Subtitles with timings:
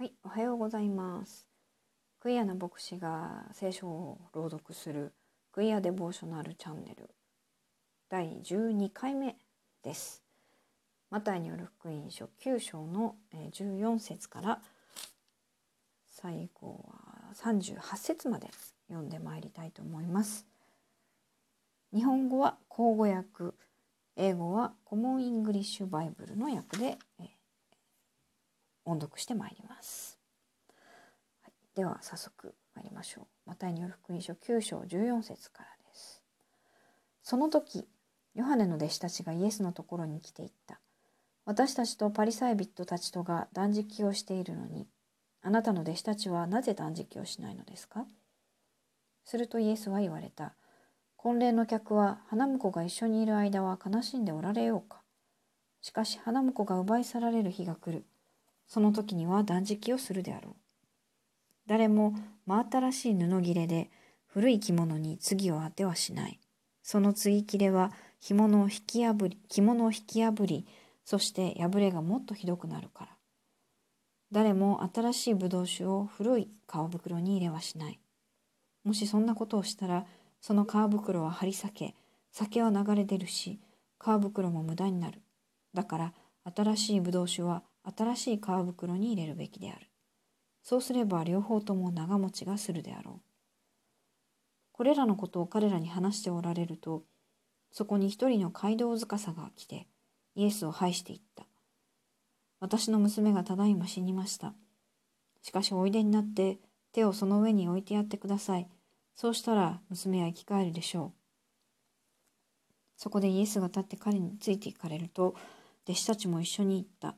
[0.00, 1.44] はい、おはようございます。
[2.20, 5.12] クイアな牧師が聖書を朗読する
[5.50, 7.10] クイアデボーショナルチャンネル
[8.08, 9.34] 第12回目
[9.82, 10.22] です。
[11.10, 13.16] マタイによる福音書9章の
[13.50, 14.60] 14節から
[16.06, 18.46] 最後は38節まで
[18.86, 20.46] 読んでまいりたいと思います。
[21.92, 23.52] 日本語は口語訳、
[24.14, 27.37] 英語はコモンイングリッシュバイブルの訳で、えー
[28.88, 30.18] 音読してまいります。
[31.42, 33.26] はい、では早速参りましょう。
[33.46, 36.22] マタイによる福音書9章14節からです。
[37.22, 37.86] その時、
[38.34, 40.80] ヨハネの弟子たちがイエスのところに来ていった。
[41.44, 44.86] 私たちとパリサイ人たちとが断食をしているのに、
[45.42, 48.06] あなたの弟子たちはなぜ断食をしないのですか？
[49.24, 50.54] するとイエスは言われた。
[51.16, 55.02] 婚礼の客は花婿が一緒にいる間は悲しんでおられようか。
[55.80, 58.04] しかし花婿が奪い去られる日が来る。
[58.68, 60.54] その時には断食をするであろう。
[61.66, 62.14] 誰も
[62.46, 63.90] 真新しい布切れで
[64.26, 66.38] 古い着物に次を当てはしない。
[66.82, 70.66] その継ぎ切れは着物を引き破り、着物を引き破り、
[71.04, 73.10] そして破れがもっとひどくなるから。
[74.30, 77.98] 誰も新しい葡萄酒を古い皮袋に入れはしない。
[78.84, 80.06] もしそんなことをしたら、
[80.40, 81.94] その皮袋は張り裂け、
[82.30, 83.60] 酒は流れ出るし、
[83.98, 85.22] 皮袋も無駄になる。
[85.74, 86.14] だから、
[86.54, 87.62] 新しい葡萄酒は
[87.96, 89.90] 新しい皮袋に入れるべきである。
[90.62, 93.20] そうすれば両方とも長持ちがするであろう。
[94.72, 97.04] これらのことを彼らに話しておられると、
[97.72, 99.86] そこに一人の街道塚さが来て、
[100.34, 101.46] イエスを拝していった。
[102.60, 104.54] 私の娘がただいま死にました。
[105.42, 106.58] しかしおいでになって
[106.92, 108.68] 手をその上に置いてやってください。
[109.14, 111.12] そうしたら娘は生き返るでしょう。
[112.96, 115.34] そこでイエスが立って彼について行かれると、
[115.84, 117.16] 弟子たちも一緒に行った。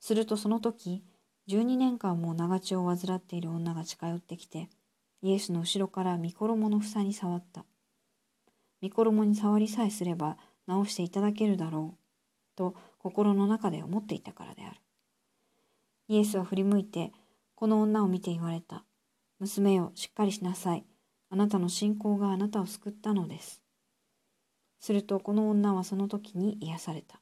[0.00, 1.04] するとその時、
[1.48, 4.68] 12年間も長血を患っている女が近寄ってきて、
[5.22, 7.64] イエスの後ろから御衣の房に触った。
[8.82, 14.80] 御衣に触りさえすれば治していただけるだろう、と心の中で思っていたからである。
[16.08, 17.12] イエスは振り向いて、
[17.54, 18.84] この女を見て言われた。
[19.38, 20.84] 娘よ、しっかりしなさい。
[21.28, 23.62] あなたの信仰があなたを救ったのです。
[24.80, 27.20] するとこの女はその時に癒された。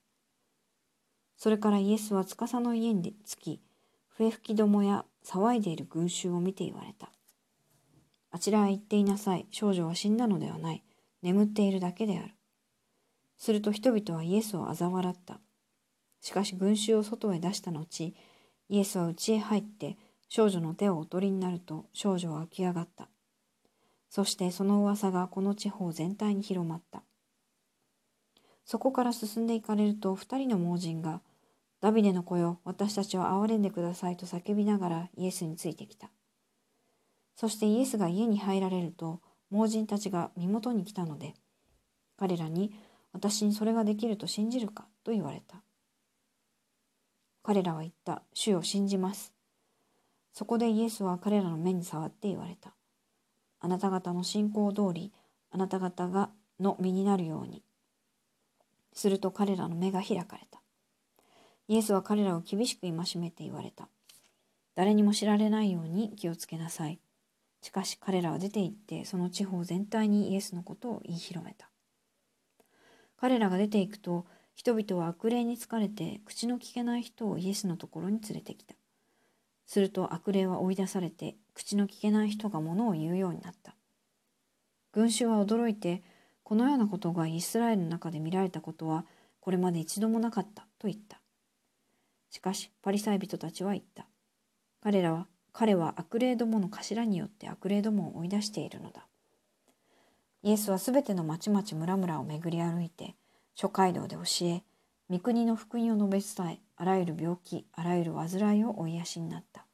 [1.39, 3.61] それからイエスは司の家に着き、
[4.09, 7.11] 笛吹きどもや騒いでいる群衆を見て言われた。
[8.33, 9.47] あちらへ行っていなさい。
[9.53, 10.83] 少女は死んだのではない。
[11.23, 12.35] 眠っているだけである。
[13.39, 15.39] すると人々はイエスを嘲笑った。
[16.21, 18.15] しかし群衆を外へ出した後、
[18.69, 19.97] イエスは家へ入って
[20.29, 23.09] 少女の手をお取りになると少女は起き上がった。
[24.11, 27.05] そしてその噂がこの地方全体に広まった。
[28.65, 31.23] そこから進んでいかれると二人の盲人が
[31.81, 36.11] ダビデの子よ、私たちを憐れんでくださいと叫びながらイエスについてきた。
[37.37, 41.35] そしてイエスが家に入られると、盲人たちが身元に来たので、
[42.17, 42.73] 彼らに
[43.13, 45.63] 私にそれができると信じるかと言われた。
[47.45, 49.33] 彼らは言った、主を信じます。
[50.33, 52.75] そこでイエスは彼らの目に触って言われた。
[53.61, 55.13] あなた方の信仰通り、
[55.51, 57.63] あなた方がの身になるように。
[58.93, 60.61] すると彼らの目が開かれた。
[61.69, 63.89] イエスは彼らを厳しく戒めて言われた。
[64.75, 66.99] 誰にも知られないように気をつけなさい。
[67.61, 71.69] しかし彼らは出て行ってその地方全体にイエスのことを言い広めた。
[73.19, 74.25] 彼らが出て行くと
[74.55, 78.75] 人々は悪霊に疲れて口の聞けない人をイエスのところに連れてきた。
[79.67, 83.75] すると悪霊は追い出されて口の聞けない人が物を言うようになった。
[84.93, 86.03] 群衆は驚いて
[86.45, 89.05] このようなことがイスラエルの中で見られたことは
[89.41, 91.18] これまで一度もなかったと言った。
[92.31, 94.07] しかしパリサイ人たちは言った。
[94.83, 99.07] 彼らは彼は悪霊どもの頭によって悪霊どもを追い出しているのだ。
[100.43, 103.17] イエスはすべての町々村々を巡り歩いて
[103.55, 104.63] 諸街道で教え
[105.11, 109.67] 御国の福音を述べ伝えあらゆる病気あらゆる患いをお癒しになった。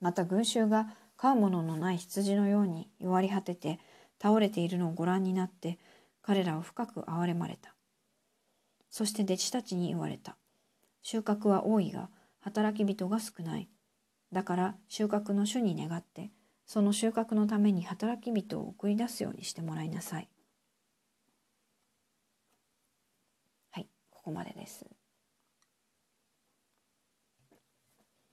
[0.00, 3.80] また群衆が飼うもののない羊のように弱り果てて
[4.22, 5.78] 倒れているのをご覧になって
[6.22, 7.74] 彼らを深く憐れまれた。
[8.90, 10.36] そして弟子たちに言われた。
[11.04, 12.08] 収穫は多いが
[12.40, 13.68] 働き人が少ない。
[14.32, 16.32] だから収穫の主に願って
[16.66, 20.28] その収穫のために働き人を送り出すようにしてもらいなさい。
[23.70, 24.86] はい、ここまでです。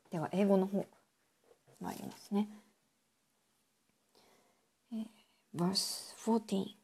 [0.09, 0.88] では英語の方
[1.81, 2.47] 参りますね。
[5.53, 6.75] verse 14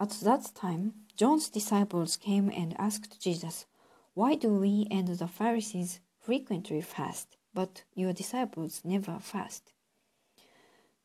[0.00, 3.66] At that time, John's disciples came and asked Jesus,
[4.18, 9.72] Why do we and the Pharisees frequently fast, but your disciples never fast.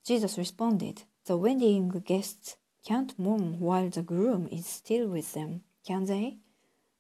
[0.04, 6.06] Jesus responded, The wedding guests can't mourn while the groom is still with them, can
[6.06, 6.40] they?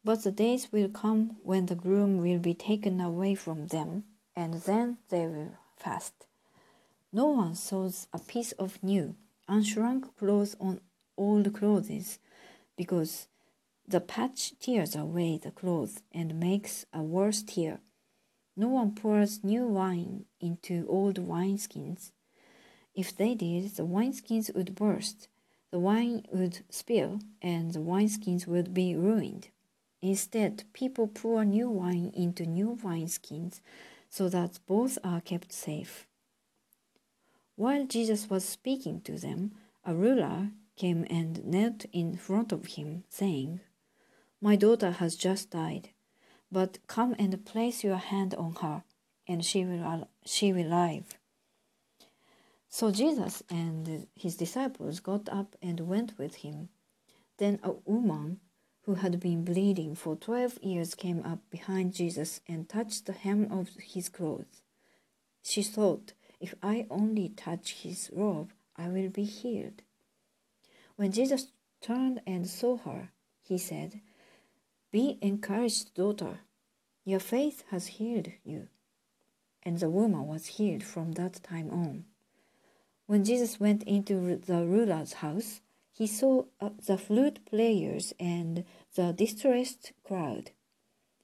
[0.04, 4.04] But the days will come when the groom will be taken away from them,
[4.36, 6.27] and then they will fast.
[7.12, 9.16] No one sews a piece of new,
[9.50, 10.80] unshrunk clothes on
[11.18, 12.19] old clothes,
[12.77, 13.25] because
[13.88, 17.80] the patch tears away the cloth and makes a worse tear.
[18.56, 22.12] No one pours new wine into old wineskins.
[22.95, 25.27] If they did, the wineskins would burst,
[25.71, 29.50] the wine would spill, and the wineskins would be ruined.
[30.01, 33.59] Instead, people pour new wine into new wineskins
[34.09, 36.06] so that both are kept safe.
[37.56, 39.53] While Jesus was speaking to them,
[39.83, 43.62] a ruler came and knelt in front of him, saying,
[44.44, 45.92] My daughter has just died,
[46.51, 48.84] but come and place your hand on her,
[49.25, 51.18] and she will, she will live.
[52.68, 56.68] So Jesus and his disciples got up and went with him.
[57.38, 58.42] Then a woman
[58.81, 63.48] who had been bleeding for twelve years came up behind Jesus and touched the hem
[63.50, 64.62] of his clothes.
[65.42, 66.12] She thought,
[66.42, 69.84] If I only touch his robe, I will be healed.
[70.98, 71.48] When Jesus
[71.80, 73.07] turned and saw her,
[73.42, 74.01] he said,
[74.94, 76.42] Be encouraged, daughter.
[77.04, 78.68] Your faith has healed you.
[79.63, 82.06] And the woman was healed from that time on.
[83.07, 85.62] When Jesus went into the ruler's house,
[85.92, 90.51] he saw uh, the flute players and the distressed crowd.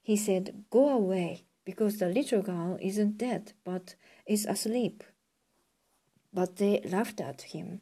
[0.02, 3.94] He said, Go away, because the little girl isn't dead, but
[4.26, 5.04] is asleep.
[6.34, 7.82] But they laughed at him.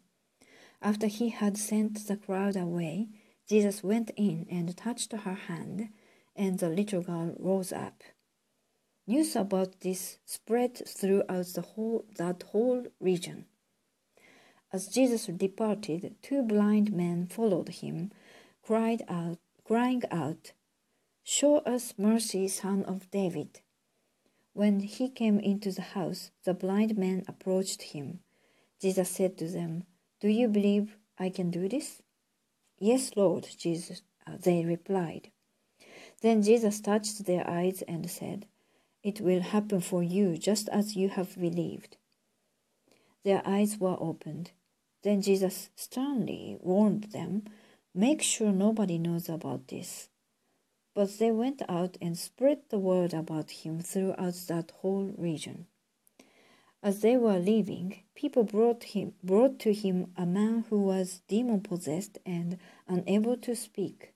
[0.82, 3.08] After he had sent the crowd away,
[3.48, 5.90] Jesus went in and touched her hand,
[6.36, 8.04] and the little girl rose up.
[9.06, 13.46] News about this spread throughout the whole, that whole region.
[14.74, 18.12] As Jesus departed, two blind men followed him,
[18.62, 20.52] cried out, crying out,
[21.24, 23.62] Show us mercy, son of David.
[24.52, 28.20] When he came into the house, the blind men approached him.
[28.82, 29.84] Jesus said to them,
[30.20, 32.02] Do you believe I can do this?
[32.80, 35.32] Yes, Lord, Jesus, uh, they replied.
[36.22, 38.46] Then Jesus touched their eyes and said,
[39.04, 41.98] It will happen for you just as you have believed.
[43.24, 44.52] Their eyes were opened.
[45.04, 47.46] Then Jesus sternly warned them,
[47.94, 50.10] Make sure nobody knows about this.
[50.94, 55.68] But they went out and spread the word about him throughout that whole region.
[56.84, 61.62] As they were leaving, people brought him brought to him a man who was demon
[61.62, 64.12] possessed and unable to speak.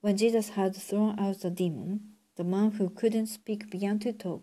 [0.00, 4.42] When Jesus had thrown out the demon, the man who couldn't speak began to talk.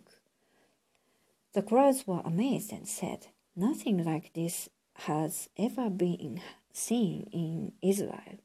[1.52, 4.70] The crowds were amazed and said, Nothing like this
[5.08, 6.40] has ever been
[6.72, 8.38] seen in Israel.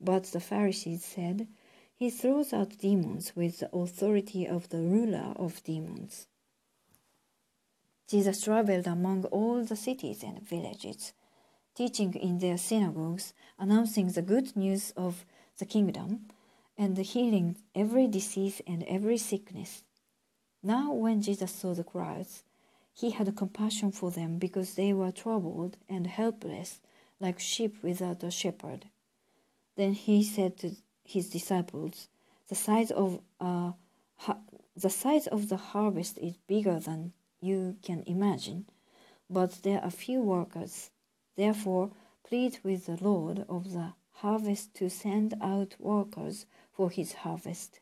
[0.00, 1.46] But the Pharisees said,
[1.94, 6.26] He throws out demons with the authority of the ruler of demons.
[8.10, 11.12] Jesus traveled among all the cities and villages,
[11.76, 15.24] teaching in their synagogues, announcing the good news of
[15.58, 16.26] the kingdom,
[16.76, 19.84] and healing every disease and every sickness.
[20.60, 22.42] Now, when Jesus saw the crowds,
[22.92, 26.80] he had compassion for them because they were troubled and helpless,
[27.20, 28.86] like sheep without a shepherd.
[29.76, 32.08] Then he said to his disciples,
[32.48, 33.72] "The size of uh,
[34.74, 38.66] the size of the harvest is bigger than you can imagine,
[39.28, 40.90] but there are few workers.
[41.36, 41.90] Therefore,
[42.28, 47.80] plead with the Lord of the harvest to send out workers for his harvest.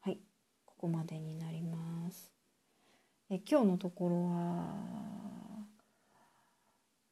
[0.00, 0.18] はい、
[0.66, 2.30] ここまでになります。
[3.30, 5.64] え今日のところは、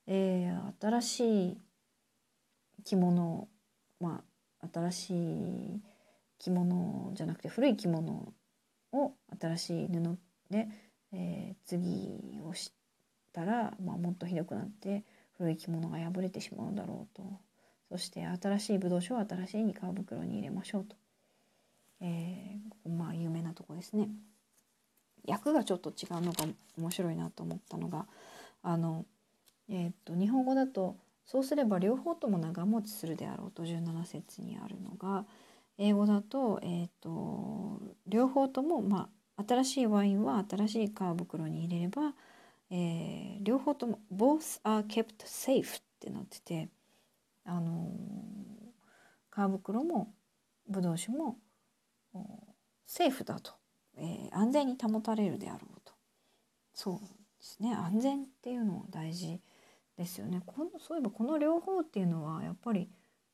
[0.06, 1.58] えー、新しい
[2.84, 3.48] 着物、
[3.98, 4.22] ま
[4.60, 5.82] あ、新しい
[6.38, 8.34] 着物じゃなくて古い着物
[8.92, 10.18] を新しい布
[10.50, 10.68] で、
[11.12, 12.72] えー、次をし
[13.32, 15.04] たら、まあ、もっとひどくなって
[15.38, 17.22] 古い着物が破れてしまうだろうと
[17.90, 20.96] そして新しいブドウ酒を新しいに皮袋に入れましょうと、
[22.00, 24.08] えー、まあ有名なとこですね。
[25.26, 26.46] 役がちょっと違うのが
[26.78, 28.06] 面白いなと思ったのが
[28.62, 29.04] あの、
[29.68, 30.96] えー、と日本語だと
[31.26, 35.24] 「そうすれば両方とも長持ちするであろう」と17節にあるのが
[35.78, 42.14] 「英語だと,、えーと、両方とも、まあ、新しいワインは新しい皮袋に入れれば、
[42.70, 46.68] えー、両方とも both are kept safe ってなってて、
[47.44, 50.14] あのー、皮袋も
[50.68, 51.38] ブドウ酒も
[52.86, 53.52] セーフだと、
[53.96, 55.92] えー、安全に保たれるであろうと。
[56.74, 57.06] そうで
[57.40, 57.74] すね。
[57.74, 59.40] 安全っていうのは大事
[59.96, 60.42] ですよね。
[60.46, 62.88] このそういえばこの両方っていうのはやっぱり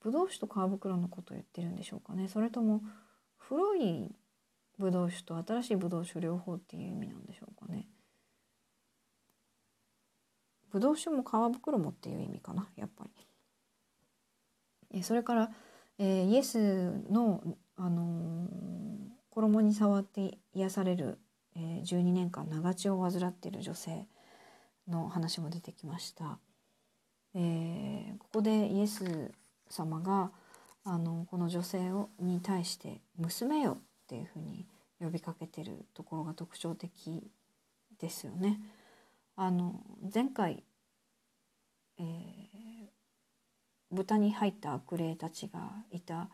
[0.08, 2.80] ブドウ酒と皮袋のことを言ってるんでしょうかねそれとも
[3.36, 4.10] 古い
[4.78, 7.86] ブドウ酒と新しいブドウ酒両方っていう意味なんでしょうかね。
[10.70, 13.10] ブドウ酒も皮袋もっていう意味かなやっぱり。
[14.94, 15.50] えそれから、
[15.98, 17.42] えー、イエスの、
[17.76, 18.48] あのー、
[19.30, 21.18] 衣に触って癒される、
[21.54, 24.06] えー、12年間長血を患っている女性
[24.86, 26.38] の話も出てきました。
[27.34, 29.32] えー、ここでイエス
[29.70, 30.30] 様が
[30.84, 34.66] あのこの女性をに対して「娘よ」っていうふうに
[35.00, 37.30] 呼びかけてるところが特徴的
[37.98, 38.60] ですよね。
[39.36, 39.80] あの
[40.12, 40.64] 前回、
[41.98, 42.88] えー、
[43.90, 46.28] 豚に入った悪霊たちがいた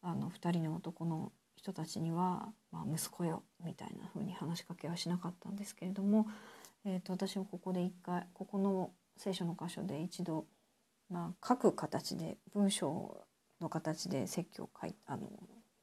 [0.00, 6.26] あの2人の男の人たちには「まあ、息子よ」みたいな風に話しかけはしなかったんですけれども、
[6.84, 10.46] えーと、私もここで一回ここの聖書の箇所で一度、
[11.10, 13.24] まあ、書く形で文章
[13.60, 15.28] の形で説教を書いあの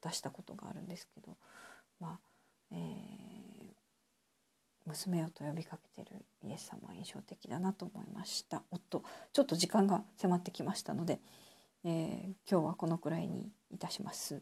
[0.03, 1.35] 出したことがあるんですけど、
[1.99, 2.19] まあ
[2.71, 2.77] えー、
[4.85, 8.61] 娘よと呼びかけてるイエス様は印象的だなと思いました。
[8.71, 9.03] おっと
[9.33, 11.19] ちょっと時間が迫ってきましたので、
[11.83, 14.41] えー、今日はこのくらいにいたします。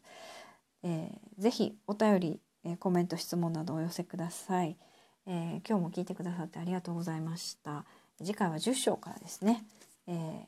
[0.84, 4.78] えー、ぜひお便り、えコメント質問などお寄せください、
[5.26, 7.86] え今日も聞いてくださってありがとうございました。
[8.18, 9.66] 次回は10章からですね、
[10.08, 10.46] え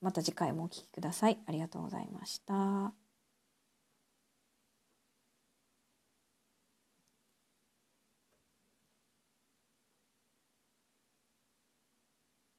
[0.00, 1.38] また次回もお聴きください。
[1.46, 3.07] ありがとうございました。